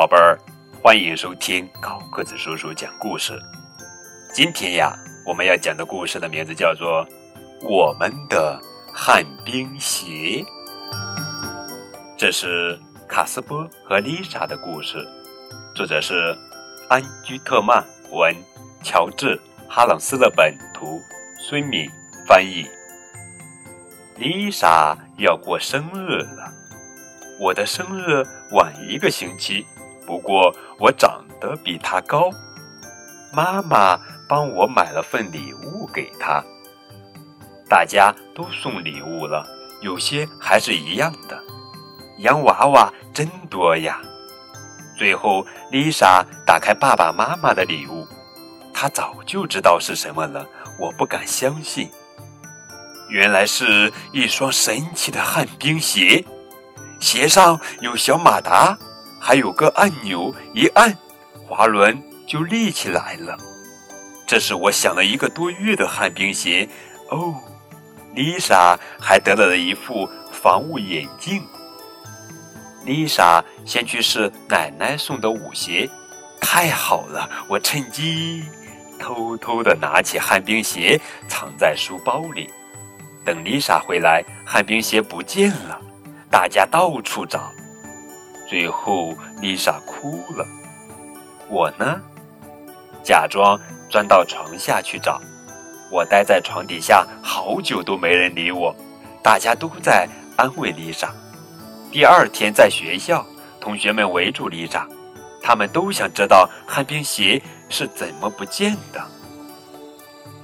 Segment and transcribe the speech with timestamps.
[0.00, 0.38] 宝贝儿，
[0.82, 3.38] 欢迎收听高个子叔叔讲故事。
[4.32, 7.06] 今天呀，我们要讲的故事的名字叫做
[7.68, 8.58] 《我们的
[8.94, 10.06] 旱冰鞋》。
[12.16, 15.06] 这是卡斯波和丽莎的故事，
[15.76, 16.34] 作者是
[16.88, 18.34] 安居特曼文，
[18.82, 19.38] 乔治
[19.68, 20.98] 哈朗斯勒本图，
[21.38, 21.86] 孙敏
[22.26, 22.64] 翻译。
[24.16, 26.50] 丽莎要过生日了，
[27.38, 29.66] 我的生日晚一个星期。
[30.06, 32.30] 不过我长得比他高，
[33.32, 36.42] 妈妈帮我买了份礼物给他。
[37.68, 39.46] 大家都送礼物了，
[39.80, 41.40] 有些还是一样的。
[42.18, 44.00] 洋娃娃真多呀！
[44.98, 48.06] 最后，丽莎打开爸爸妈妈的礼物，
[48.74, 50.44] 她早就知道是什么了。
[50.78, 51.90] 我不敢相信，
[53.08, 56.24] 原来是一双神奇的旱冰鞋，
[56.98, 58.76] 鞋上有小马达。
[59.20, 60.96] 还有个按钮，一按，
[61.46, 63.36] 滑轮就立起来了。
[64.26, 66.68] 这是我想了一个多月的旱冰鞋。
[67.10, 67.34] 哦，
[68.14, 71.42] 丽莎还得到了一副防雾眼镜。
[72.84, 75.88] 丽莎先去试奶奶送的舞鞋，
[76.40, 77.28] 太好了！
[77.46, 78.42] 我趁机
[78.98, 80.98] 偷偷地拿起旱冰鞋，
[81.28, 82.48] 藏在书包里。
[83.22, 85.78] 等丽莎回来，旱冰鞋不见了，
[86.30, 87.52] 大家到处找。
[88.50, 90.44] 最后，丽莎哭了。
[91.48, 92.00] 我呢，
[93.00, 93.56] 假装
[93.88, 95.20] 钻到床下去找。
[95.88, 98.74] 我待在床底下好久都没人理我，
[99.22, 101.14] 大家都在安慰丽莎。
[101.92, 103.24] 第二天在学校，
[103.60, 104.84] 同学们围住丽莎，
[105.40, 109.00] 他们都想知道旱冰鞋是怎么不见的。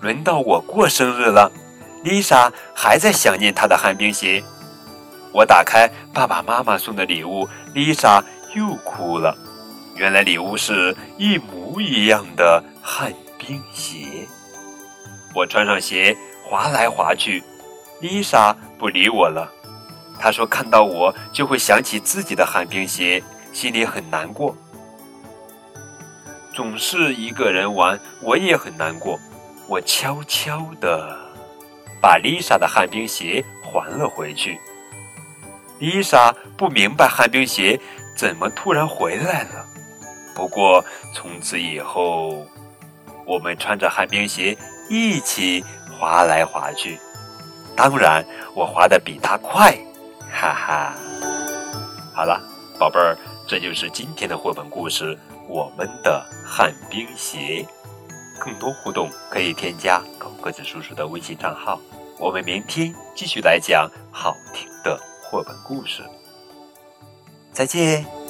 [0.00, 1.52] 轮到我过生日了，
[2.02, 4.42] 丽莎还在想念她的旱冰鞋。
[5.32, 8.22] 我打开爸爸妈妈送的礼物，丽莎
[8.54, 9.36] 又哭了。
[9.96, 14.26] 原来礼物是一模一样的旱冰鞋。
[15.34, 17.42] 我穿上鞋滑来滑去，
[18.00, 19.50] 丽莎不理我了。
[20.18, 24.54] 她说看到我就会想起自己的旱冰鞋，心里很难过。
[26.54, 29.18] 总是一个人玩，我也很难过。
[29.66, 31.16] 我悄悄地
[32.00, 34.60] 把丽莎的旱冰鞋还了回去。
[35.90, 37.80] 丽莎不明白旱冰鞋
[38.16, 39.66] 怎么突然回来了。
[40.34, 40.84] 不过
[41.14, 42.46] 从此以后，
[43.26, 44.56] 我们穿着旱冰鞋
[44.88, 46.98] 一起滑来滑去。
[47.76, 49.76] 当然，我滑得比他快，
[50.30, 50.94] 哈哈。
[52.14, 52.40] 好了，
[52.78, 53.16] 宝贝儿，
[53.48, 55.14] 这就是今天的绘本故事
[55.48, 57.66] 《我们的旱冰鞋》。
[58.40, 61.80] 更多互动可以添加高个子叔叔的微信账号。
[62.18, 65.11] 我们明天继续来讲好听的。
[65.32, 66.02] 绘本故事，
[67.54, 68.21] 再见。